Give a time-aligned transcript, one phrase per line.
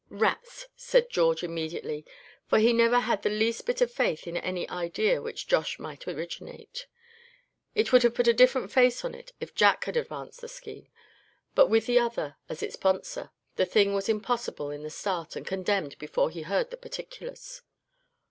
[0.09, 2.07] "Rats!" said George, immediately,
[2.47, 6.07] for he never had the least bit of faith in any idea which Josh might
[6.07, 6.87] originate;
[7.75, 10.87] it would have put a different face on it if Jack had advanced the scheme;
[11.53, 15.45] but with the other as its sponsor, the thing was impossible in the start and
[15.45, 17.61] condemned before he heard the particulars.